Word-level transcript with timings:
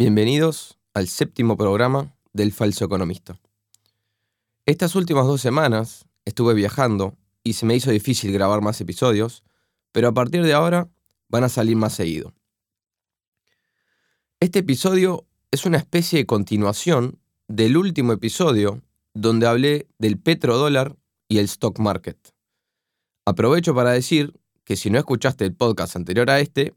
Bienvenidos 0.00 0.78
al 0.94 1.08
séptimo 1.08 1.58
programa 1.58 2.16
del 2.32 2.52
Falso 2.52 2.86
Economista. 2.86 3.38
Estas 4.64 4.94
últimas 4.94 5.26
dos 5.26 5.42
semanas 5.42 6.06
estuve 6.24 6.54
viajando 6.54 7.18
y 7.44 7.52
se 7.52 7.66
me 7.66 7.76
hizo 7.76 7.90
difícil 7.90 8.32
grabar 8.32 8.62
más 8.62 8.80
episodios, 8.80 9.44
pero 9.92 10.08
a 10.08 10.14
partir 10.14 10.42
de 10.42 10.54
ahora 10.54 10.88
van 11.28 11.44
a 11.44 11.50
salir 11.50 11.76
más 11.76 11.92
seguido. 11.92 12.32
Este 14.40 14.60
episodio 14.60 15.26
es 15.50 15.66
una 15.66 15.76
especie 15.76 16.20
de 16.20 16.24
continuación 16.24 17.18
del 17.46 17.76
último 17.76 18.14
episodio 18.14 18.80
donde 19.12 19.48
hablé 19.48 19.86
del 19.98 20.18
petrodólar 20.18 20.96
y 21.28 21.40
el 21.40 21.44
stock 21.44 21.78
market. 21.78 22.16
Aprovecho 23.26 23.74
para 23.74 23.90
decir 23.90 24.32
que 24.64 24.76
si 24.76 24.88
no 24.88 24.98
escuchaste 24.98 25.44
el 25.44 25.54
podcast 25.54 25.94
anterior 25.94 26.30
a 26.30 26.40
este, 26.40 26.72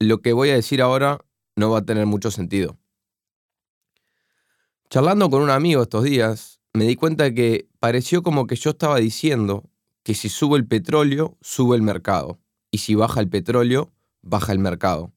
lo 0.00 0.22
que 0.22 0.32
voy 0.32 0.50
a 0.50 0.56
decir 0.56 0.82
ahora 0.82 1.24
no 1.56 1.70
va 1.70 1.78
a 1.78 1.84
tener 1.84 2.06
mucho 2.06 2.30
sentido. 2.30 2.78
Charlando 4.90 5.30
con 5.30 5.42
un 5.42 5.50
amigo 5.50 5.82
estos 5.82 6.04
días, 6.04 6.60
me 6.72 6.84
di 6.84 6.96
cuenta 6.96 7.32
que 7.32 7.68
pareció 7.78 8.22
como 8.22 8.46
que 8.46 8.56
yo 8.56 8.70
estaba 8.70 8.98
diciendo 8.98 9.70
que 10.02 10.14
si 10.14 10.28
sube 10.28 10.58
el 10.58 10.66
petróleo, 10.66 11.36
sube 11.40 11.76
el 11.76 11.82
mercado, 11.82 12.38
y 12.70 12.78
si 12.78 12.94
baja 12.94 13.20
el 13.20 13.28
petróleo, 13.28 13.92
baja 14.22 14.52
el 14.52 14.58
mercado. 14.58 15.12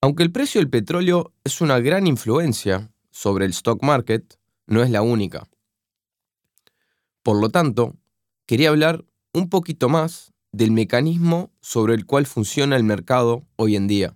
Aunque 0.00 0.22
el 0.22 0.32
precio 0.32 0.60
del 0.60 0.70
petróleo 0.70 1.32
es 1.44 1.60
una 1.60 1.80
gran 1.80 2.06
influencia 2.06 2.92
sobre 3.10 3.46
el 3.46 3.52
stock 3.52 3.82
market, 3.82 4.38
no 4.66 4.82
es 4.82 4.90
la 4.90 5.02
única. 5.02 5.48
Por 7.22 7.40
lo 7.40 7.48
tanto, 7.48 7.96
quería 8.46 8.68
hablar 8.68 9.04
un 9.32 9.48
poquito 9.48 9.88
más 9.88 10.32
del 10.52 10.70
mecanismo 10.70 11.50
sobre 11.60 11.94
el 11.94 12.04
cual 12.04 12.26
funciona 12.26 12.76
el 12.76 12.84
mercado 12.84 13.46
hoy 13.56 13.76
en 13.76 13.86
día. 13.86 14.14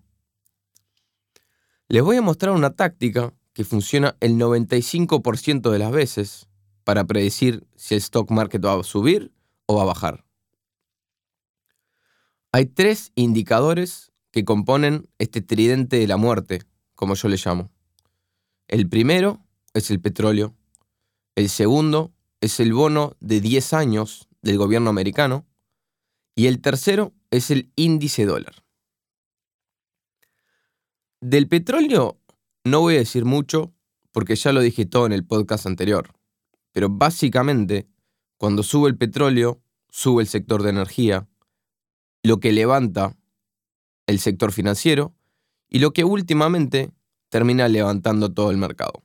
Les 1.90 2.02
voy 2.02 2.18
a 2.18 2.22
mostrar 2.22 2.54
una 2.54 2.74
táctica 2.74 3.32
que 3.54 3.64
funciona 3.64 4.14
el 4.20 4.34
95% 4.34 5.70
de 5.70 5.78
las 5.78 5.90
veces 5.90 6.46
para 6.84 7.04
predecir 7.04 7.66
si 7.76 7.94
el 7.94 8.00
stock 8.00 8.30
market 8.30 8.62
va 8.62 8.78
a 8.78 8.82
subir 8.82 9.32
o 9.64 9.76
va 9.76 9.82
a 9.82 9.86
bajar. 9.86 10.26
Hay 12.52 12.66
tres 12.66 13.10
indicadores 13.14 14.12
que 14.32 14.44
componen 14.44 15.08
este 15.18 15.40
tridente 15.40 15.98
de 15.98 16.06
la 16.06 16.18
muerte, 16.18 16.60
como 16.94 17.14
yo 17.14 17.28
le 17.28 17.38
llamo. 17.42 17.70
El 18.66 18.86
primero 18.90 19.42
es 19.72 19.90
el 19.90 19.98
petróleo, 19.98 20.54
el 21.36 21.48
segundo 21.48 22.12
es 22.42 22.60
el 22.60 22.74
bono 22.74 23.16
de 23.20 23.40
10 23.40 23.72
años 23.72 24.28
del 24.42 24.58
gobierno 24.58 24.90
americano 24.90 25.46
y 26.34 26.48
el 26.48 26.60
tercero 26.60 27.14
es 27.30 27.50
el 27.50 27.72
índice 27.76 28.26
dólar. 28.26 28.67
Del 31.20 31.48
petróleo 31.48 32.16
no 32.64 32.80
voy 32.80 32.94
a 32.94 32.98
decir 32.98 33.24
mucho 33.24 33.72
porque 34.12 34.36
ya 34.36 34.52
lo 34.52 34.60
dije 34.60 34.86
todo 34.86 35.04
en 35.04 35.12
el 35.12 35.24
podcast 35.24 35.66
anterior, 35.66 36.14
pero 36.70 36.88
básicamente 36.88 37.88
cuando 38.36 38.62
sube 38.62 38.88
el 38.88 38.96
petróleo, 38.96 39.60
sube 39.90 40.22
el 40.22 40.28
sector 40.28 40.62
de 40.62 40.70
energía, 40.70 41.28
lo 42.22 42.38
que 42.38 42.52
levanta 42.52 43.16
el 44.06 44.20
sector 44.20 44.52
financiero 44.52 45.12
y 45.68 45.80
lo 45.80 45.92
que 45.92 46.04
últimamente 46.04 46.92
termina 47.30 47.66
levantando 47.66 48.32
todo 48.32 48.52
el 48.52 48.56
mercado. 48.56 49.02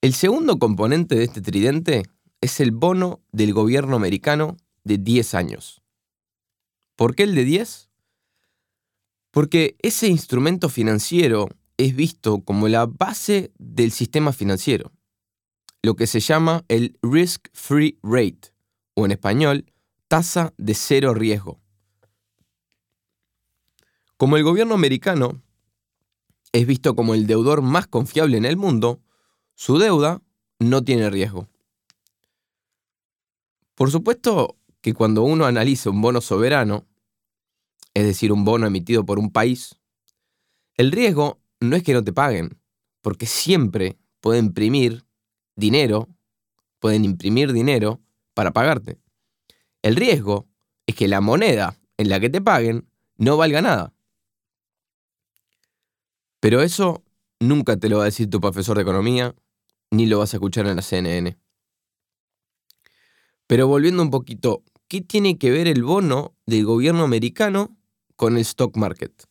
El 0.00 0.12
segundo 0.12 0.58
componente 0.58 1.14
de 1.14 1.24
este 1.24 1.40
tridente 1.40 2.02
es 2.40 2.58
el 2.58 2.72
bono 2.72 3.20
del 3.30 3.52
gobierno 3.52 3.94
americano 3.94 4.56
de 4.82 4.98
10 4.98 5.34
años. 5.34 5.82
¿Por 6.96 7.14
qué 7.14 7.22
el 7.22 7.34
de 7.36 7.44
10? 7.44 7.85
Porque 9.36 9.76
ese 9.82 10.08
instrumento 10.08 10.70
financiero 10.70 11.50
es 11.76 11.94
visto 11.94 12.40
como 12.40 12.68
la 12.68 12.86
base 12.86 13.52
del 13.58 13.92
sistema 13.92 14.32
financiero, 14.32 14.92
lo 15.82 15.94
que 15.94 16.06
se 16.06 16.20
llama 16.20 16.64
el 16.68 16.96
risk-free 17.02 17.98
rate, 18.02 18.54
o 18.94 19.04
en 19.04 19.10
español, 19.10 19.70
tasa 20.08 20.54
de 20.56 20.72
cero 20.72 21.12
riesgo. 21.12 21.60
Como 24.16 24.38
el 24.38 24.42
gobierno 24.42 24.72
americano 24.74 25.42
es 26.52 26.66
visto 26.66 26.96
como 26.96 27.12
el 27.12 27.26
deudor 27.26 27.60
más 27.60 27.86
confiable 27.86 28.38
en 28.38 28.46
el 28.46 28.56
mundo, 28.56 29.02
su 29.54 29.76
deuda 29.76 30.22
no 30.60 30.82
tiene 30.82 31.10
riesgo. 31.10 31.46
Por 33.74 33.90
supuesto 33.90 34.56
que 34.80 34.94
cuando 34.94 35.24
uno 35.24 35.44
analiza 35.44 35.90
un 35.90 36.00
bono 36.00 36.22
soberano, 36.22 36.86
es 37.96 38.04
decir, 38.04 38.30
un 38.30 38.44
bono 38.44 38.66
emitido 38.66 39.06
por 39.06 39.18
un 39.18 39.30
país, 39.30 39.74
el 40.74 40.92
riesgo 40.92 41.40
no 41.60 41.76
es 41.76 41.82
que 41.82 41.94
no 41.94 42.04
te 42.04 42.12
paguen, 42.12 42.60
porque 43.00 43.24
siempre 43.24 43.96
pueden 44.20 44.46
imprimir 44.46 45.06
dinero, 45.54 46.06
pueden 46.78 47.06
imprimir 47.06 47.54
dinero 47.54 48.02
para 48.34 48.52
pagarte. 48.52 48.98
El 49.80 49.96
riesgo 49.96 50.46
es 50.86 50.94
que 50.94 51.08
la 51.08 51.22
moneda 51.22 51.80
en 51.96 52.10
la 52.10 52.20
que 52.20 52.28
te 52.28 52.42
paguen 52.42 52.86
no 53.16 53.38
valga 53.38 53.62
nada. 53.62 53.94
Pero 56.38 56.60
eso 56.60 57.02
nunca 57.40 57.78
te 57.78 57.88
lo 57.88 57.96
va 57.96 58.02
a 58.02 58.12
decir 58.12 58.28
tu 58.28 58.42
profesor 58.42 58.76
de 58.76 58.82
economía, 58.82 59.34
ni 59.90 60.04
lo 60.04 60.18
vas 60.18 60.34
a 60.34 60.36
escuchar 60.36 60.66
en 60.66 60.76
la 60.76 60.82
CNN. 60.82 61.38
Pero 63.46 63.68
volviendo 63.68 64.02
un 64.02 64.10
poquito, 64.10 64.64
¿qué 64.86 65.00
tiene 65.00 65.38
que 65.38 65.50
ver 65.50 65.66
el 65.66 65.82
bono 65.82 66.36
del 66.44 66.66
gobierno 66.66 67.02
americano 67.02 67.75
con 68.16 68.36
el 68.36 68.42
stock 68.42 68.76
market. 68.76 69.24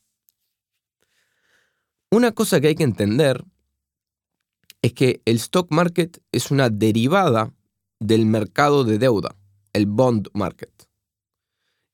Una 2.11 2.31
cosa 2.31 2.61
que 2.61 2.67
hay 2.67 2.75
que 2.75 2.83
entender 2.83 3.43
es 4.81 4.93
que 4.93 5.21
el 5.25 5.37
stock 5.37 5.71
market 5.71 6.21
es 6.31 6.51
una 6.51 6.69
derivada 6.69 7.51
del 7.99 8.25
mercado 8.25 8.83
de 8.83 8.99
deuda, 8.99 9.35
el 9.73 9.87
bond 9.87 10.29
market. 10.33 10.71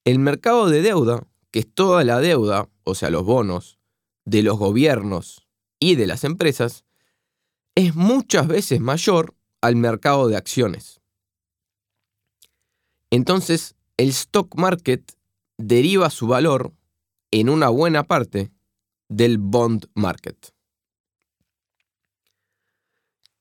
El 0.03 0.19
mercado 0.19 0.69
de 0.69 0.81
deuda, 0.81 1.25
que 1.51 1.59
es 1.59 1.73
toda 1.73 2.03
la 2.03 2.19
deuda, 2.19 2.69
o 2.83 2.95
sea, 2.95 3.09
los 3.09 3.23
bonos, 3.23 3.79
de 4.25 4.43
los 4.43 4.57
gobiernos 4.57 5.47
y 5.79 5.95
de 5.95 6.07
las 6.07 6.23
empresas, 6.23 6.85
es 7.75 7.95
muchas 7.95 8.47
veces 8.47 8.81
mayor 8.81 9.35
al 9.61 9.75
mercado 9.75 10.27
de 10.27 10.35
acciones. 10.35 11.01
Entonces, 13.09 13.75
el 13.97 14.09
stock 14.09 14.55
market 14.55 15.13
deriva 15.57 16.09
su 16.09 16.27
valor 16.27 16.73
en 17.31 17.49
una 17.49 17.69
buena 17.69 18.03
parte 18.03 18.51
del 19.07 19.37
bond 19.37 19.87
market. 19.95 20.53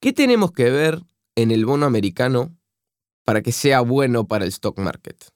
¿Qué 0.00 0.12
tenemos 0.12 0.52
que 0.52 0.70
ver 0.70 1.02
en 1.34 1.50
el 1.50 1.66
bono 1.66 1.86
americano 1.86 2.56
para 3.24 3.42
que 3.42 3.52
sea 3.52 3.80
bueno 3.82 4.26
para 4.26 4.44
el 4.44 4.50
stock 4.50 4.78
market? 4.78 5.32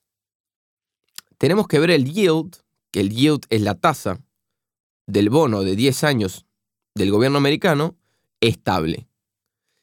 Tenemos 1.37 1.69
que 1.69 1.79
ver 1.79 1.91
el 1.91 2.11
yield, 2.11 2.57
que 2.91 3.01
el 3.01 3.11
yield 3.11 3.45
es 3.51 3.61
la 3.61 3.75
tasa 3.75 4.21
del 5.07 5.29
bono 5.29 5.63
de 5.63 5.77
10 5.77 6.05
años 6.05 6.47
del 6.95 7.11
gobierno 7.11 7.39
americano, 7.39 7.97
estable. 8.41 9.09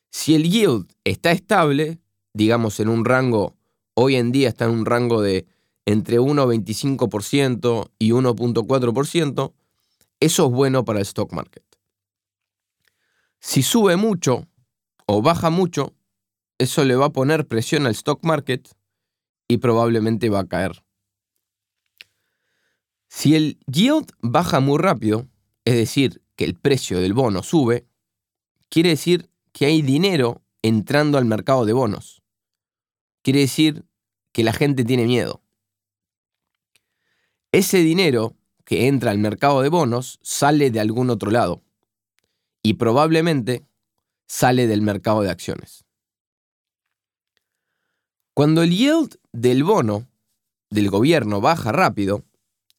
Si 0.10 0.34
el 0.34 0.50
yield 0.50 0.92
está 1.04 1.32
estable, 1.32 2.00
digamos 2.34 2.80
en 2.80 2.90
un 2.90 3.06
rango, 3.06 3.56
hoy 3.94 4.16
en 4.16 4.32
día 4.32 4.50
está 4.50 4.66
en 4.66 4.72
un 4.72 4.86
rango 4.86 5.22
de 5.22 5.46
entre 5.86 6.20
1,25% 6.20 7.92
y 8.00 8.12
1,4%, 8.12 9.54
eso 10.20 10.46
es 10.46 10.52
bueno 10.52 10.86
para 10.86 11.00
el 11.00 11.04
stock 11.04 11.32
market. 11.34 11.64
Si 13.40 13.64
sube 13.64 13.96
mucho 13.96 14.48
o 15.08 15.22
baja 15.22 15.50
mucho, 15.50 15.96
eso 16.60 16.84
le 16.86 16.96
va 16.96 17.08
a 17.08 17.12
poner 17.12 17.48
presión 17.48 17.88
al 17.88 17.94
stock 17.94 18.24
market 18.24 18.70
y 19.48 19.58
probablemente 19.58 20.30
va 20.30 20.42
a 20.42 20.48
caer. 20.48 20.84
Si 23.10 23.36
el 23.36 23.60
yield 23.66 24.12
baja 24.22 24.60
muy 24.60 24.78
rápido, 24.78 25.28
es 25.66 25.76
decir, 25.76 26.22
que 26.36 26.46
el 26.46 26.56
precio 26.56 27.02
del 27.02 27.14
bono 27.14 27.44
sube, 27.44 27.86
quiere 28.70 28.90
decir 28.90 29.30
que 29.52 29.66
hay 29.66 29.82
dinero 29.82 30.44
entrando 30.62 31.18
al 31.18 31.26
mercado 31.26 31.66
de 31.66 31.74
bonos. 31.74 32.22
Quiere 33.22 33.42
decir 33.42 33.84
que 34.32 34.44
la 34.44 34.54
gente 34.54 34.86
tiene 34.86 35.06
miedo. 35.06 35.44
Ese 37.52 37.80
dinero 37.80 38.36
que 38.64 38.88
entra 38.88 39.12
al 39.12 39.18
mercado 39.18 39.62
de 39.62 39.68
bonos 39.68 40.20
sale 40.22 40.72
de 40.72 40.80
algún 40.80 41.10
otro 41.10 41.32
lado 41.32 41.62
y 42.64 42.76
probablemente 42.76 43.66
sale 44.26 44.68
del 44.68 44.82
mercado 44.82 45.22
de 45.22 45.30
acciones. 45.30 45.84
Cuando 48.34 48.64
el 48.64 48.72
yield 48.72 49.18
del 49.34 49.66
bono 49.66 50.08
del 50.70 50.90
gobierno 50.90 51.42
baja 51.42 51.74
rápido, 51.74 52.24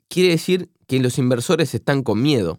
quiere 0.09 0.31
decir 0.31 0.71
que 0.87 1.01
los 1.01 1.19
inversores 1.19 1.75
están 1.75 2.03
con 2.03 2.23
miedo. 2.23 2.59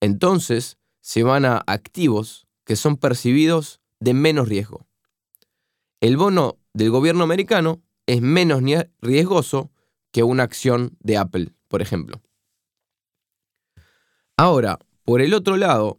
Entonces 0.00 0.78
se 1.00 1.22
van 1.22 1.44
a 1.44 1.62
activos 1.68 2.48
que 2.64 2.74
son 2.74 2.96
percibidos 2.96 3.80
de 4.00 4.14
menos 4.14 4.48
riesgo. 4.48 4.86
El 6.00 6.16
bono 6.16 6.58
del 6.72 6.90
gobierno 6.90 7.22
americano 7.22 7.80
es 8.06 8.20
menos 8.20 8.62
riesgoso 9.00 9.70
que 10.12 10.22
una 10.22 10.42
acción 10.42 10.96
de 11.00 11.16
Apple, 11.16 11.52
por 11.68 11.82
ejemplo. 11.82 12.20
Ahora, 14.36 14.78
por 15.04 15.20
el 15.20 15.34
otro 15.34 15.56
lado, 15.56 15.98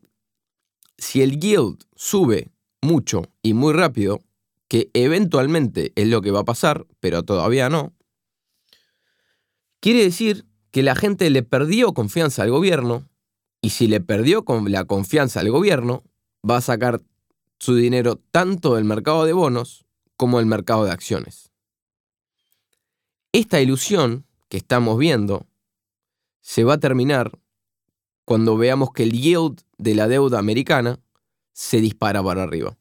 si 0.98 1.22
el 1.22 1.40
yield 1.40 1.84
sube 1.96 2.52
mucho 2.82 3.24
y 3.42 3.54
muy 3.54 3.74
rápido, 3.74 4.20
que 4.68 4.90
eventualmente 4.94 5.92
es 5.96 6.08
lo 6.08 6.22
que 6.22 6.32
va 6.32 6.42
a 6.42 6.46
pasar, 6.46 6.86
pero 7.00 7.24
todavía 7.24 7.70
no, 7.70 7.94
quiere 9.80 10.04
decir 10.04 10.46
que 10.72 10.84
la 10.84 10.96
gente 10.96 11.30
le 11.30 11.44
perdió 11.44 11.94
confianza 11.94 12.44
al 12.44 12.52
gobierno 12.52 13.10
y 13.62 13.72
si 13.72 13.88
le 13.88 14.00
perdió 14.00 14.46
la 14.68 14.86
confianza 14.86 15.40
al 15.40 15.50
gobierno, 15.50 16.04
va 16.50 16.58
a 16.58 16.62
sacar 16.62 17.02
su 17.58 17.76
dinero 17.76 18.22
tanto 18.32 18.76
del 18.76 18.86
mercado 18.86 19.26
de 19.26 19.34
bonos 19.34 19.86
como 20.16 20.38
del 20.38 20.46
mercado 20.46 20.86
de 20.86 20.92
acciones. 20.92 21.49
Esta 23.32 23.62
ilusión 23.62 24.26
que 24.48 24.58
estamos 24.58 24.98
viendo 24.98 25.46
se 26.42 26.64
va 26.64 26.74
a 26.74 26.80
terminar 26.80 27.40
cuando 28.26 28.58
veamos 28.58 28.92
que 28.92 29.04
el 29.04 29.12
yield 29.12 29.62
de 29.78 29.94
la 29.94 30.08
deuda 30.08 30.40
americana 30.40 31.00
se 31.54 31.80
dispara 31.80 32.24
para 32.24 32.44
arriba. 32.44 32.76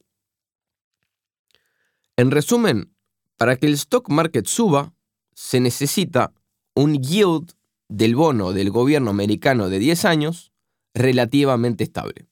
En 2.16 2.30
resumen, 2.30 2.94
para 3.36 3.56
que 3.56 3.66
el 3.66 3.74
stock 3.74 4.08
market 4.08 4.46
suba, 4.46 4.94
se 5.34 5.60
necesita 5.60 6.32
un 6.74 7.02
yield 7.02 7.52
del 7.88 8.16
bono 8.16 8.52
del 8.52 8.70
gobierno 8.70 9.10
americano 9.10 9.68
de 9.68 9.78
10 9.78 10.04
años 10.06 10.52
relativamente 10.94 11.84
estable. 11.84 12.26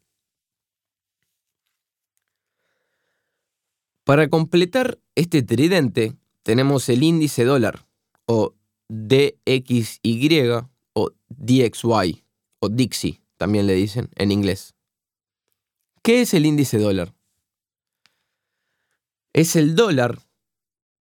Para 4.05 4.29
completar 4.29 4.99
este 5.15 5.43
tridente, 5.43 6.17
tenemos 6.43 6.89
el 6.89 7.03
índice 7.03 7.45
dólar, 7.45 7.87
o 8.27 8.55
DXY, 8.89 10.49
o 10.93 11.11
DXY, 11.29 12.25
o 12.61 12.69
Dixie, 12.69 13.21
también 13.37 13.67
le 13.67 13.75
dicen 13.75 14.11
en 14.17 14.33
inglés. 14.33 14.75
¿Qué 16.03 16.21
es 16.21 16.35
el 16.35 16.47
índice 16.47 16.79
dólar? 16.79 17.15
Es 19.33 19.57
el 19.57 19.75
dólar 19.75 20.21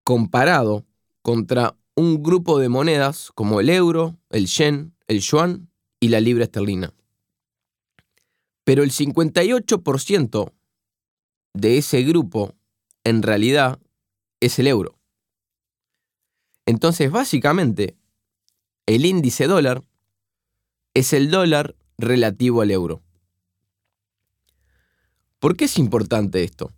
comparado 0.02 0.84
contra 1.22 1.76
un 1.94 2.22
grupo 2.22 2.58
de 2.58 2.68
monedas 2.68 3.30
como 3.34 3.60
el 3.60 3.70
euro, 3.70 4.16
el 4.30 4.46
yen, 4.46 4.94
el 5.06 5.20
yuan 5.20 5.70
y 6.00 6.08
la 6.08 6.20
libra 6.20 6.44
esterlina. 6.44 6.92
Pero 8.64 8.82
el 8.82 8.90
58% 8.90 10.52
de 11.54 11.78
ese 11.78 12.02
grupo 12.02 12.54
en 13.04 13.22
realidad 13.22 13.78
es 14.40 14.58
el 14.58 14.66
euro. 14.66 14.93
Entonces, 16.66 17.10
básicamente, 17.10 17.96
el 18.86 19.04
índice 19.04 19.46
dólar 19.46 19.82
es 20.94 21.12
el 21.12 21.30
dólar 21.30 21.76
relativo 21.98 22.62
al 22.62 22.70
euro. 22.70 23.02
¿Por 25.38 25.56
qué 25.56 25.66
es 25.66 25.78
importante 25.78 26.42
esto? 26.42 26.72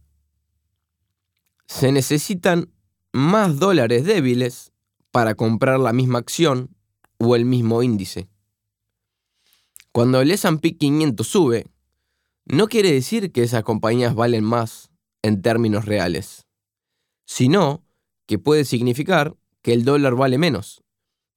Se 1.67 1.93
necesitan 1.93 2.73
más 3.12 3.59
dólares 3.59 4.05
débiles 4.05 4.73
para 5.11 5.35
comprar 5.35 5.79
la 5.79 5.93
misma 5.93 6.19
acción 6.19 6.77
o 7.19 7.37
el 7.37 7.44
mismo 7.44 7.82
índice. 7.82 8.29
Cuando 9.93 10.21
el 10.21 10.31
S&P 10.31 10.77
500 10.77 11.27
sube, 11.27 11.67
no 12.44 12.69
quiere 12.69 12.93
decir 12.93 13.32
que 13.32 13.43
esas 13.43 13.62
compañías 13.62 14.15
valen 14.15 14.44
más 14.44 14.91
en 15.23 15.43
términos 15.43 15.85
reales, 15.87 16.47
sino 17.25 17.82
que 18.27 18.39
puede 18.39 18.65
significar 18.65 19.37
que 19.67 19.73
el 19.73 19.85
dólar 19.85 20.15
vale 20.15 20.39
menos 20.39 20.85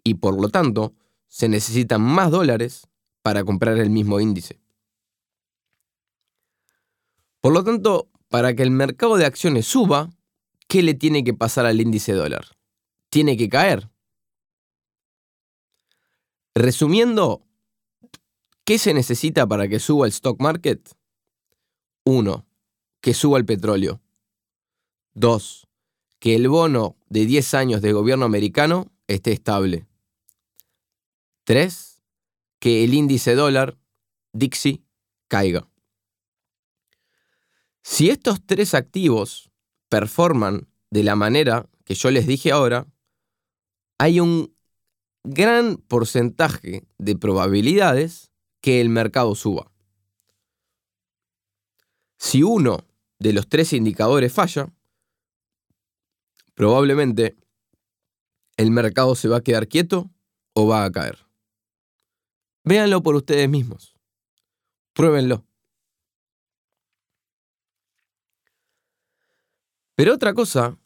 y 0.04 0.14
por 0.14 0.40
lo 0.40 0.50
tanto 0.50 0.94
se 1.28 1.50
necesitan 1.50 2.04
más 2.04 2.30
dólares 2.30 2.88
para 3.24 3.44
comprar 3.44 3.80
el 3.80 3.90
mismo 3.90 4.20
índice. 4.20 4.62
Por 7.42 7.54
lo 7.54 7.64
tanto, 7.64 8.08
para 8.28 8.54
que 8.54 8.62
el 8.62 8.70
mercado 8.70 9.18
de 9.18 9.26
acciones 9.26 9.66
suba, 9.66 10.12
¿qué 10.68 10.84
le 10.84 10.94
tiene 10.94 11.24
que 11.24 11.34
pasar 11.34 11.66
al 11.66 11.81
índice 11.81 12.14
dólar? 12.14 12.46
Tiene 13.10 13.36
que 13.36 13.50
caer. 13.50 13.90
Resumiendo, 16.54 17.42
¿qué 18.64 18.78
se 18.78 18.94
necesita 18.94 19.48
para 19.48 19.68
que 19.68 19.80
suba 19.80 20.06
el 20.06 20.12
stock 20.12 20.40
market? 20.40 20.88
1. 22.04 22.46
Que 23.02 23.16
suba 23.16 23.40
el 23.40 23.46
petróleo. 23.46 24.00
2. 25.16 25.69
Que 26.19 26.36
el 26.36 26.48
bono 26.48 26.98
de 27.10 27.25
10 27.25 27.54
años 27.54 27.81
de 27.81 27.94
gobierno 27.94 28.25
americano 28.25 28.92
esté 29.07 29.31
estable. 29.31 29.88
3. 31.45 32.01
Que 32.60 32.83
el 32.83 32.94
índice 32.94 33.36
dólar, 33.36 33.77
Dixie, 34.33 34.83
caiga. 35.27 35.68
Si 37.81 38.10
estos 38.10 38.45
tres 38.45 38.74
activos 38.74 39.50
performan 39.88 40.68
de 40.92 41.04
la 41.04 41.16
manera 41.16 41.69
que 41.86 41.95
yo 41.95 42.12
les 42.12 42.27
dije 42.27 42.51
ahora, 42.51 42.86
hay 43.98 44.19
un 44.19 44.54
gran 45.24 45.77
porcentaje 45.77 46.86
de 46.98 47.16
probabilidades 47.16 48.31
que 48.62 48.81
el 48.81 48.89
mercado 48.89 49.36
suba. 49.36 49.71
Si 52.18 52.44
uno 52.44 52.86
de 53.19 53.33
los 53.33 53.48
tres 53.48 53.74
indicadores 53.74 54.33
falla, 54.33 54.71
probablemente 56.59 57.38
el 58.57 58.69
mercado 58.69 59.15
se 59.15 59.29
va 59.29 59.38
a 59.38 59.41
quedar 59.41 59.69
quieto 59.69 60.11
o 60.51 60.67
va 60.67 60.83
a 60.83 60.91
caer. 60.91 61.25
Véanlo 62.65 63.01
por 63.01 63.15
ustedes 63.15 63.47
mismos. 63.47 63.95
Pruébenlo. 64.91 65.45
Pero 69.95 70.13
otra 70.13 70.33
cosa, 70.33 70.77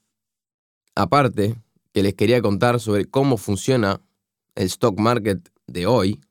aparte, 0.94 1.60
que 1.92 2.04
les 2.04 2.14
quería 2.14 2.40
contar 2.44 2.80
sobre 2.80 3.06
cómo 3.06 3.38
funciona 3.38 4.00
el 4.54 4.68
stock 4.68 5.00
market 5.00 5.52
de 5.66 5.88
hoy, 5.88 6.22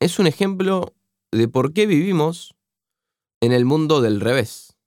es 0.00 0.18
un 0.18 0.26
ejemplo 0.26 0.94
de 1.32 1.48
por 1.48 1.72
qué 1.72 1.86
vivimos 1.86 2.54
en 3.40 3.52
el 3.52 3.64
mundo 3.64 4.02
del 4.02 4.20
revés. 4.20 4.77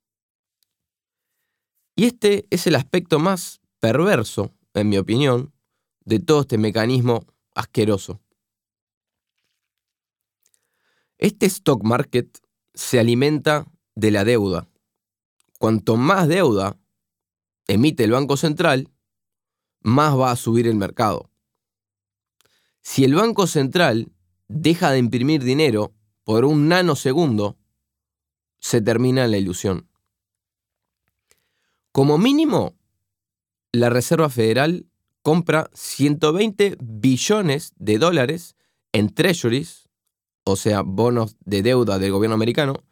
Y 2.02 2.06
este 2.06 2.48
es 2.50 2.66
el 2.66 2.74
aspecto 2.74 3.20
más 3.20 3.60
perverso, 3.78 4.50
en 4.74 4.88
mi 4.88 4.98
opinión, 4.98 5.54
de 6.04 6.18
todo 6.18 6.40
este 6.40 6.58
mecanismo 6.58 7.24
asqueroso. 7.54 8.20
Este 11.16 11.46
stock 11.46 11.84
market 11.84 12.40
se 12.74 12.98
alimenta 12.98 13.70
de 13.94 14.10
la 14.10 14.24
deuda 14.24 14.68
cuanto 15.60 15.96
más 15.96 16.26
deuda 16.26 16.76
emite 17.68 18.02
el 18.02 18.10
Banco 18.10 18.36
Central, 18.36 18.90
más 19.80 20.18
va 20.18 20.32
a 20.32 20.36
subir 20.36 20.66
el 20.66 20.74
mercado. 20.74 21.30
Si 22.80 23.04
el 23.04 23.14
Banco 23.14 23.46
Central 23.46 24.10
deja 24.48 24.90
de 24.90 24.98
imprimir 24.98 25.44
dinero 25.44 25.94
por 26.24 26.46
un 26.46 26.66
nanosegundo, 26.66 27.56
se 28.58 28.80
termina 28.80 29.28
la 29.28 29.36
ilusión. 29.36 29.91
Como 31.92 32.16
mínimo, 32.16 32.74
la 33.70 33.90
Reserva 33.90 34.30
Federal 34.30 34.86
compra 35.20 35.68
120 35.74 36.78
billones 36.80 37.74
de 37.76 37.98
dólares 37.98 38.56
en 38.92 39.14
treasuries, 39.14 39.90
o 40.44 40.56
sea, 40.56 40.80
bonos 40.80 41.36
de 41.44 41.62
deuda 41.62 41.98
del 41.98 42.12
gobierno 42.12 42.34
americano, 42.34 42.82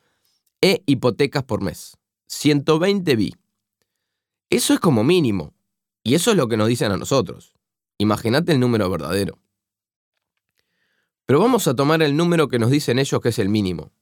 e 0.60 0.82
hipotecas 0.84 1.44
por 1.44 1.62
mes. 1.62 1.96
120 2.26 3.16
bi. 3.16 3.34
Eso 4.50 4.74
es 4.74 4.80
como 4.80 5.02
mínimo. 5.02 5.54
Y 6.04 6.14
eso 6.14 6.32
es 6.32 6.36
lo 6.36 6.48
que 6.48 6.58
nos 6.58 6.68
dicen 6.68 6.92
a 6.92 6.98
nosotros. 6.98 7.54
Imagínate 7.96 8.52
el 8.52 8.60
número 8.60 8.88
verdadero. 8.90 9.38
Pero 11.24 11.40
vamos 11.40 11.66
a 11.68 11.74
tomar 11.74 12.02
el 12.02 12.16
número 12.16 12.48
que 12.48 12.58
nos 12.58 12.70
dicen 12.70 12.98
ellos 12.98 13.20
que 13.20 13.30
es 13.30 13.38
el 13.38 13.48
mínimo. 13.48 13.92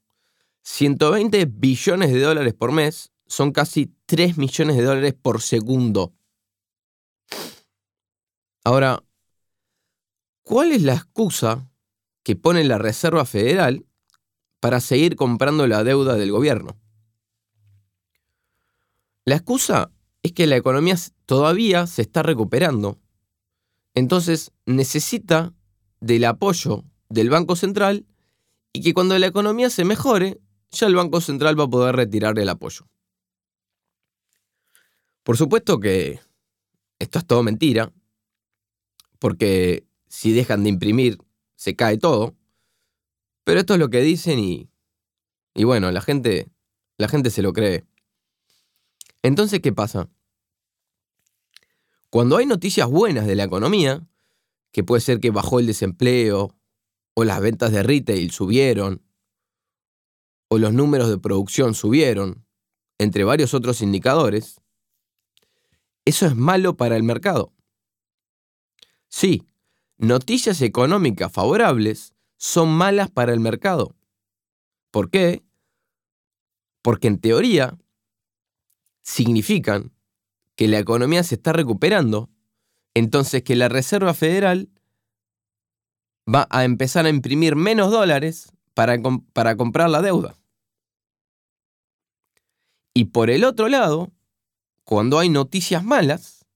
120 0.63 1.45
billones 1.47 2.13
de 2.13 2.21
dólares 2.21 2.55
por 2.55 2.73
mes 2.73 3.13
son 3.29 3.53
casi 3.53 3.95
3 4.07 4.39
millones 4.39 4.77
de 4.77 4.83
dólares 4.83 5.15
por 5.15 5.41
segundo. 5.41 6.15
Ahora, 8.65 9.05
¿cuál 10.43 10.73
es 10.73 10.83
la 10.83 10.95
excusa 10.95 11.71
que 12.23 12.37
pone 12.37 12.65
la 12.65 12.79
Reserva 12.79 13.25
Federal 13.25 13.87
para 14.61 14.81
seguir 14.81 15.15
comprando 15.15 15.67
la 15.67 15.85
deuda 15.85 16.17
del 16.17 16.33
gobierno? 16.33 16.77
La 19.25 19.37
excusa 19.37 19.91
es 20.23 20.33
que 20.33 20.47
la 20.47 20.57
economía 20.57 20.97
todavía 21.27 21.87
se 21.87 22.03
está 22.03 22.23
recuperando. 22.23 22.99
Entonces 23.95 24.53
necesita 24.67 25.53
del 26.01 26.25
apoyo 26.25 26.85
del 27.09 27.31
Banco 27.31 27.57
Central 27.57 28.07
y 28.73 28.81
que 28.83 28.95
cuando 28.95 29.19
la 29.19 29.27
economía 29.27 29.71
se 29.71 29.85
mejore, 29.85 30.41
ya 30.71 30.87
el 30.87 30.95
Banco 30.95 31.21
Central 31.21 31.59
va 31.59 31.65
a 31.65 31.71
poder 31.71 31.97
retirar 31.97 32.39
el 32.39 32.49
apoyo. 32.49 32.87
Por 35.29 35.37
supuesto 35.37 35.79
que 35.79 36.21
esto 36.99 37.19
es 37.19 37.27
todo 37.27 37.43
mentira, 37.43 37.93
porque 39.19 39.87
si 40.07 40.33
dejan 40.33 40.63
de 40.63 40.71
imprimir, 40.71 41.19
se 41.55 41.77
cae 41.77 41.99
todo, 41.99 42.35
Pero 43.45 43.61
esto 43.61 43.75
es 43.75 43.79
lo 43.79 43.91
que 43.91 44.01
dicen 44.01 44.39
y, 44.39 44.71
y 45.55 45.65
bueno, 45.65 45.91
la 45.91 46.01
gente, 46.01 46.49
la 46.97 47.09
gente 47.09 47.29
se 47.29 47.43
lo 47.43 47.53
cree. 47.53 47.85
Entonces, 49.23 49.61
¿qué 49.61 49.71
pasa? 49.71 50.09
Cuando 52.09 52.39
hay 52.39 52.47
noticias 52.47 52.89
buenas 52.89 53.27
de 53.27 53.35
la 53.35 53.45
economía, 53.45 54.09
que 54.73 54.83
puede 54.83 55.03
ser 55.03 55.21
que 55.21 55.31
bajó 55.31 55.61
el 55.61 55.67
desempleo, 55.67 56.57
o 57.13 57.25
las 57.25 57.43
ventas 57.43 57.71
de 57.71 57.83
retail 57.83 58.31
subieron, 58.31 59.03
o 60.49 60.57
los 60.57 60.73
números 60.73 61.11
de 61.11 61.19
producción 61.19 61.75
subieron, 61.75 62.47
entre 62.97 63.25
varios 63.25 63.53
otros 63.53 63.83
indicadores, 63.83 64.63
eso 66.09 66.25
es 66.25 66.35
malo 66.35 66.75
para 66.75 66.97
el 66.97 67.03
mercado. 67.03 67.53
Sí, 69.09 69.47
noticias 69.99 70.63
económicas 70.63 71.31
favorables 71.31 72.15
son 72.39 72.71
malas 72.71 73.11
para 73.11 73.35
el 73.35 73.41
mercado. 73.41 73.95
¿Por 74.91 75.11
qué? 75.11 75.43
Porque 76.81 77.09
en 77.09 77.19
teoría 77.19 77.77
significan 79.03 79.93
que 80.57 80.67
la 80.67 80.79
economía 80.79 81.23
se 81.25 81.35
está 81.35 81.53
recuperando, 81.53 82.31
entonces 82.95 83.43
que 83.43 83.55
la 83.55 83.69
Reserva 83.69 84.15
Federal 84.15 84.71
va 86.27 86.47
a 86.49 86.65
empezar 86.65 87.05
a 87.05 87.11
imprimir 87.11 87.55
menos 87.55 87.91
dólares 87.91 88.51
para, 88.73 88.97
para 89.35 89.59
comprar 89.59 89.91
la 89.91 90.01
deuda. 90.01 90.39
Y 92.95 93.07
por 93.07 93.29
el 93.29 93.45
otro 93.45 93.69
lado, 93.69 94.11
cuando 94.89 95.19
hay 95.19 95.29
noticias 95.29 95.85
malas 95.85 96.47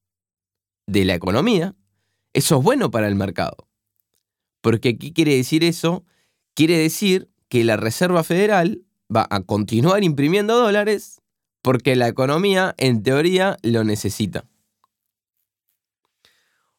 de 0.86 1.04
la 1.04 1.14
economía, 1.14 1.76
eso 2.32 2.56
es 2.56 2.64
bueno 2.64 2.90
para 2.90 3.06
el 3.06 3.14
mercado. 3.14 3.68
Porque 4.62 4.96
¿qué 4.96 5.12
quiere 5.12 5.36
decir 5.36 5.64
eso? 5.64 6.06
Quiere 6.54 6.78
decir 6.78 7.28
que 7.50 7.62
la 7.62 7.76
Reserva 7.76 8.24
Federal 8.24 8.86
va 9.14 9.26
a 9.28 9.42
continuar 9.42 10.02
imprimiendo 10.02 10.56
dólares 10.56 11.20
porque 11.60 11.94
la 11.94 12.08
economía, 12.08 12.74
en 12.78 13.02
teoría, 13.02 13.58
lo 13.62 13.84
necesita. 13.84 14.46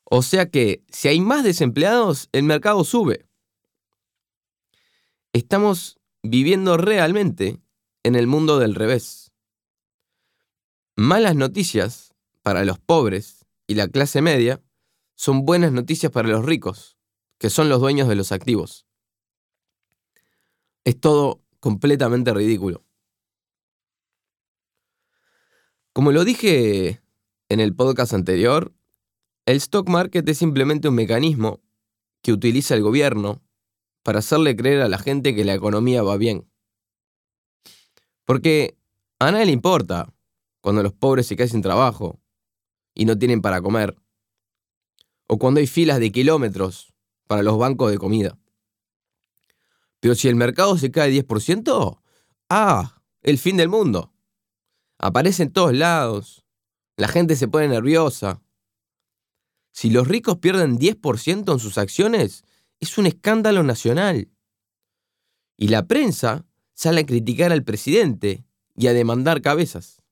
O 0.05 0.23
sea 0.23 0.49
que 0.49 0.83
si 0.89 1.07
hay 1.07 1.21
más 1.21 1.43
desempleados, 1.43 2.29
el 2.31 2.45
mercado 2.45 2.83
sube. 2.83 3.27
Estamos 5.33 5.99
viviendo 6.23 6.77
realmente 6.77 7.59
en 8.01 8.15
el 8.15 8.25
mundo 8.25 8.57
del 8.57 8.73
revés. 8.73 9.22
Malas 10.95 11.35
noticias 11.35 12.13
para 12.43 12.63
los 12.65 12.77
pobres 12.77 13.47
y 13.65 13.73
la 13.73 13.87
clase 13.87 14.21
media 14.21 14.61
son 15.15 15.43
buenas 15.43 15.71
noticias 15.71 16.11
para 16.11 16.29
los 16.29 16.45
ricos, 16.45 16.97
que 17.39 17.49
son 17.49 17.67
los 17.67 17.79
dueños 17.79 18.07
de 18.07 18.15
los 18.15 18.31
activos. 18.31 18.85
Es 20.83 20.99
todo 20.99 21.41
completamente 21.59 22.31
ridículo. 22.31 22.85
Como 25.93 26.11
lo 26.11 26.23
dije 26.25 27.01
en 27.49 27.59
el 27.59 27.75
podcast 27.75 28.13
anterior, 28.13 28.71
el 29.47 29.57
stock 29.57 29.89
market 29.89 30.27
es 30.29 30.37
simplemente 30.37 30.89
un 30.89 30.95
mecanismo 30.95 31.61
que 32.21 32.33
utiliza 32.33 32.75
el 32.75 32.83
gobierno 32.83 33.41
para 34.03 34.19
hacerle 34.19 34.55
creer 34.55 34.81
a 34.81 34.89
la 34.89 34.99
gente 34.99 35.33
que 35.33 35.43
la 35.43 35.55
economía 35.55 36.03
va 36.03 36.17
bien. 36.17 36.47
Porque 38.25 38.77
a 39.19 39.31
nadie 39.31 39.47
le 39.47 39.51
importa 39.53 40.12
cuando 40.63 40.81
los 40.81 40.93
pobres 40.93 41.27
se 41.27 41.35
quedan 41.35 41.49
sin 41.49 41.61
trabajo 41.61 42.21
y 42.93 43.03
no 43.03 43.17
tienen 43.17 43.41
para 43.41 43.61
comer. 43.61 43.97
O 45.27 45.37
cuando 45.37 45.59
hay 45.59 45.67
filas 45.67 45.99
de 45.99 46.09
kilómetros 46.09 46.93
para 47.27 47.43
los 47.43 47.57
bancos 47.57 47.91
de 47.91 47.97
comida. 47.97 48.39
Pero 49.99 50.15
si 50.15 50.29
el 50.29 50.37
mercado 50.37 50.77
se 50.77 50.89
cae 50.89 51.11
10%, 51.11 51.99
¡ah! 52.49 53.01
El 53.21 53.39
fin 53.39 53.57
del 53.57 53.67
mundo. 53.67 54.13
Aparece 54.99 55.43
en 55.43 55.51
todos 55.51 55.73
lados. 55.73 56.45
La 56.95 57.09
gente 57.09 57.35
se 57.35 57.49
pone 57.49 57.67
nerviosa. 57.67 58.41
Si 59.73 59.89
los 59.89 60.07
ricos 60.07 60.37
pierden 60.37 60.79
10% 60.79 61.51
en 61.51 61.59
sus 61.59 61.77
acciones, 61.77 62.45
es 62.79 62.97
un 62.97 63.05
escándalo 63.05 63.63
nacional. 63.63 64.31
Y 65.57 65.67
la 65.67 65.87
prensa 65.87 66.45
sale 66.73 67.01
a 67.01 67.05
criticar 67.05 67.51
al 67.51 67.65
presidente 67.65 68.45
y 68.77 68.87
a 68.87 68.93
demandar 68.93 69.41
cabezas. 69.41 70.02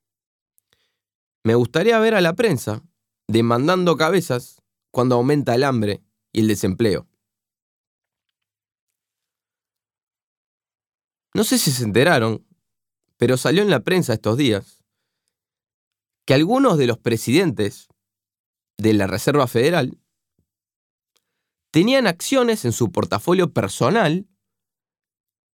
Me 1.44 1.56
gustaría 1.56 1.98
ver 2.00 2.14
a 2.16 2.22
la 2.22 2.34
prensa 2.34 2.84
demandando 3.28 3.98
cabezas 3.98 4.62
cuando 4.92 5.16
aumenta 5.16 5.56
el 5.56 5.64
hambre 5.64 6.04
y 6.32 6.42
el 6.42 6.48
desempleo. 6.48 7.08
No 11.34 11.44
sé 11.44 11.58
si 11.58 11.72
se 11.72 11.84
enteraron, 11.84 12.46
pero 13.18 13.38
salió 13.38 13.64
en 13.64 13.70
la 13.70 13.80
prensa 13.80 14.14
estos 14.14 14.38
días 14.38 14.84
que 16.26 16.34
algunos 16.34 16.78
de 16.78 16.88
los 16.88 16.98
presidentes 16.98 17.88
de 18.78 18.94
la 18.94 19.08
Reserva 19.08 19.48
Federal 19.48 19.98
tenían 21.72 22.06
acciones 22.06 22.66
en 22.66 22.74
su 22.74 22.92
portafolio 22.92 23.54
personal 23.54 24.28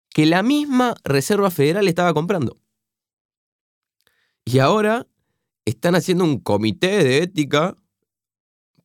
que 0.10 0.26
la 0.26 0.42
misma 0.42 0.96
Reserva 1.04 1.52
Federal 1.52 1.88
estaba 1.88 2.14
comprando. 2.14 2.58
Y 4.46 4.60
ahora 4.60 5.06
están 5.68 5.96
haciendo 5.96 6.24
un 6.24 6.40
comité 6.40 7.04
de 7.04 7.18
ética 7.18 7.76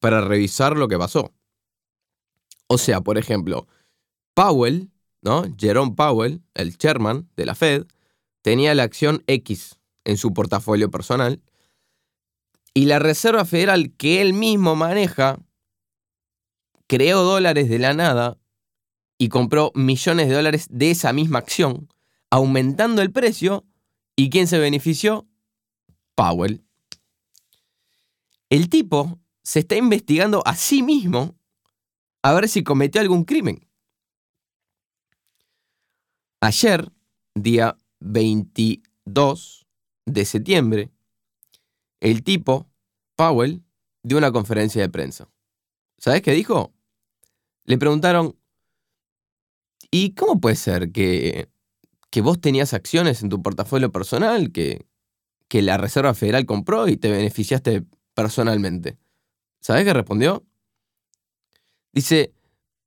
para 0.00 0.20
revisar 0.20 0.76
lo 0.76 0.88
que 0.88 0.98
pasó. 0.98 1.32
O 2.66 2.76
sea, 2.76 3.02
por 3.02 3.18
ejemplo, 3.18 3.68
Powell, 4.34 4.90
¿no? 5.20 5.44
Jerome 5.56 5.94
Powell, 5.94 6.42
el 6.54 6.76
chairman 6.76 7.30
de 7.36 7.46
la 7.46 7.54
Fed, 7.54 7.86
tenía 8.42 8.74
la 8.74 8.82
acción 8.82 9.22
X 9.28 9.78
en 10.04 10.16
su 10.16 10.32
portafolio 10.34 10.90
personal 10.90 11.40
y 12.74 12.86
la 12.86 12.98
Reserva 12.98 13.44
Federal 13.44 13.94
que 13.96 14.20
él 14.20 14.32
mismo 14.32 14.74
maneja 14.74 15.38
creó 16.88 17.22
dólares 17.22 17.68
de 17.68 17.78
la 17.78 17.94
nada 17.94 18.38
y 19.18 19.28
compró 19.28 19.70
millones 19.76 20.28
de 20.28 20.34
dólares 20.34 20.66
de 20.68 20.90
esa 20.90 21.12
misma 21.12 21.38
acción, 21.38 21.88
aumentando 22.28 23.02
el 23.02 23.12
precio. 23.12 23.64
¿Y 24.16 24.30
quién 24.30 24.48
se 24.48 24.58
benefició? 24.58 25.28
Powell. 26.16 26.64
El 28.52 28.68
tipo 28.68 29.18
se 29.42 29.60
está 29.60 29.76
investigando 29.76 30.42
a 30.46 30.54
sí 30.54 30.82
mismo 30.82 31.38
a 32.22 32.34
ver 32.34 32.50
si 32.50 32.62
cometió 32.62 33.00
algún 33.00 33.24
crimen. 33.24 33.66
Ayer, 36.42 36.92
día 37.34 37.78
22 38.00 39.66
de 40.04 40.24
septiembre, 40.26 40.90
el 42.00 42.22
tipo, 42.24 42.68
Powell, 43.16 43.64
dio 44.02 44.18
una 44.18 44.32
conferencia 44.32 44.82
de 44.82 44.90
prensa. 44.90 45.30
¿Sabes 45.96 46.20
qué 46.20 46.32
dijo? 46.32 46.74
Le 47.64 47.78
preguntaron, 47.78 48.36
¿y 49.90 50.12
cómo 50.12 50.42
puede 50.42 50.56
ser 50.56 50.92
que, 50.92 51.48
que 52.10 52.20
vos 52.20 52.38
tenías 52.38 52.74
acciones 52.74 53.22
en 53.22 53.30
tu 53.30 53.40
portafolio 53.40 53.90
personal 53.90 54.52
que, 54.52 54.84
que 55.48 55.62
la 55.62 55.78
Reserva 55.78 56.12
Federal 56.12 56.44
compró 56.44 56.86
y 56.86 56.98
te 56.98 57.10
beneficiaste 57.10 57.86
personalmente? 58.14 58.98
¿Sabes 59.60 59.84
qué 59.84 59.92
respondió? 59.92 60.44
Dice, 61.92 62.32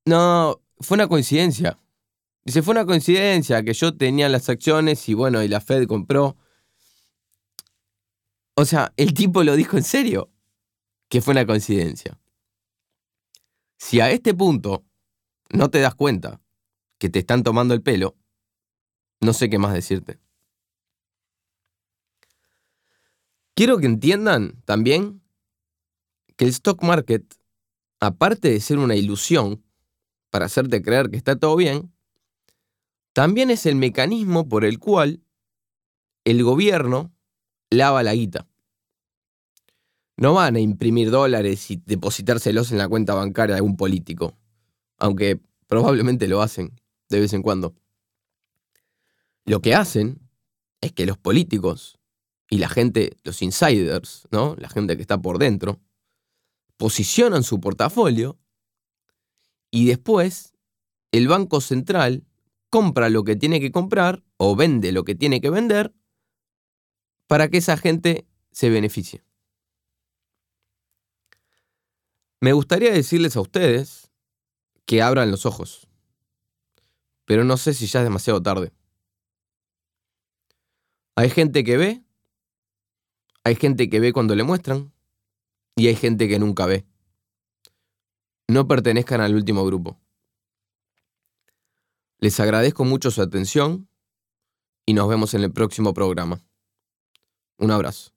no, 0.06 0.62
fue 0.80 0.96
una 0.96 1.08
coincidencia. 1.08 1.80
Dice, 2.44 2.62
fue 2.62 2.74
una 2.74 2.86
coincidencia 2.86 3.64
que 3.64 3.74
yo 3.74 3.96
tenía 3.96 4.30
las 4.30 4.50
acciones 4.50 5.08
y 5.10 5.14
bueno, 5.14 5.42
y 5.44 5.48
la 5.48 5.62
Fed 5.62 5.88
compró. 5.88 6.38
O 8.56 8.66
sea, 8.66 8.94
el 8.98 9.14
tipo 9.14 9.44
lo 9.44 9.56
dijo 9.56 9.78
en 9.78 9.84
serio, 9.84 10.32
que 11.10 11.22
fue 11.22 11.34
una 11.34 11.46
coincidencia. 11.46 12.20
Si 13.78 14.00
a 14.00 14.12
este 14.12 14.34
punto 14.34 14.86
no 15.50 15.70
te 15.70 15.80
das 15.80 15.96
cuenta 15.96 16.42
que 16.98 17.10
te 17.10 17.20
están 17.20 17.44
tomando 17.44 17.74
el 17.74 17.82
pelo, 17.82 18.16
no 19.22 19.34
sé 19.34 19.50
qué 19.50 19.58
más 19.58 19.74
decirte. 19.74 20.20
Quiero 23.56 23.78
que 23.78 23.86
entiendan 23.86 24.62
también 24.66 25.22
que 26.36 26.44
el 26.44 26.52
stock 26.52 26.84
market, 26.84 27.24
aparte 28.02 28.50
de 28.50 28.60
ser 28.60 28.78
una 28.78 28.98
ilusión 28.98 29.64
para 30.30 30.48
hacerte 30.48 30.82
creer 30.82 31.10
que 31.10 31.16
está 31.16 31.38
todo 31.38 31.56
bien, 31.56 31.94
también 33.14 33.50
es 33.50 33.66
el 33.66 33.78
mecanismo 33.78 34.50
por 34.50 34.66
el 34.66 34.78
cual 34.78 35.24
el 36.26 36.44
gobierno 36.44 37.14
lava 37.70 38.04
la 38.04 38.14
guita. 38.14 38.46
No 40.18 40.34
van 40.34 40.58
a 40.58 40.60
imprimir 40.60 41.10
dólares 41.10 41.72
y 41.72 41.78
depositárselos 41.78 42.74
en 42.74 42.78
la 42.78 42.90
cuenta 42.90 43.14
bancaria 43.14 43.56
de 43.56 43.62
un 43.62 43.78
político, 43.78 44.38
aunque 44.98 45.40
probablemente 45.68 46.28
lo 46.28 46.42
hacen 46.42 46.82
de 47.08 47.22
vez 47.22 47.32
en 47.32 47.42
cuando. 47.42 47.74
Lo 49.46 49.62
que 49.62 49.76
hacen 49.76 50.20
es 50.82 50.92
que 50.92 51.06
los 51.06 51.18
políticos 51.18 52.00
y 52.50 52.58
la 52.58 52.70
gente, 52.70 53.18
los 53.24 53.42
insiders, 53.42 54.28
¿no? 54.32 54.56
La 54.58 54.70
gente 54.70 54.96
que 54.96 55.02
está 55.02 55.22
por 55.22 55.40
dentro, 55.40 55.80
posicionan 56.78 57.44
su 57.44 57.60
portafolio 57.60 58.38
y 59.72 59.88
después 59.88 60.54
el 61.12 61.28
Banco 61.28 61.62
Central 61.62 62.26
compra 62.70 63.10
lo 63.10 63.24
que 63.24 63.36
tiene 63.36 63.60
que 63.60 63.72
comprar 63.72 64.24
o 64.38 64.56
vende 64.56 64.92
lo 64.92 65.04
que 65.04 65.16
tiene 65.16 65.42
que 65.42 65.50
vender 65.50 65.94
para 67.28 67.50
que 67.50 67.58
esa 67.58 67.78
gente 67.78 68.28
se 68.52 68.70
beneficie. 68.70 69.24
Me 72.42 72.54
gustaría 72.54 72.92
decirles 72.92 73.36
a 73.36 73.42
ustedes 73.42 74.12
que 74.86 75.02
abran 75.02 75.32
los 75.32 75.46
ojos, 75.46 75.88
pero 77.26 77.44
no 77.44 77.58
sé 77.58 77.74
si 77.74 77.88
ya 77.88 78.02
es 78.02 78.06
demasiado 78.06 78.42
tarde. 78.42 78.72
Hay 81.16 81.30
gente 81.30 81.64
que 81.64 81.78
ve, 81.78 82.05
hay 83.46 83.56
gente 83.56 83.90
que 83.90 84.00
ve 84.00 84.12
cuando 84.12 84.36
le 84.36 84.44
muestran 84.44 84.92
y 85.76 85.88
hay 85.88 85.96
gente 85.96 86.28
que 86.28 86.40
nunca 86.40 86.66
ve. 86.66 86.84
No 88.48 88.68
pertenezcan 88.68 89.22
al 89.22 89.36
último 89.36 89.64
grupo. 89.66 90.00
Les 92.18 92.40
agradezco 92.40 92.86
mucho 92.86 93.12
su 93.12 93.22
atención 93.22 93.88
y 94.88 94.94
nos 94.94 95.08
vemos 95.08 95.36
en 95.36 95.44
el 95.44 95.52
próximo 95.52 95.94
programa. 95.94 96.42
Un 97.58 97.70
abrazo. 97.70 98.15